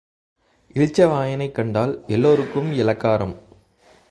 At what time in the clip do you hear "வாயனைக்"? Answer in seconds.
1.05-1.51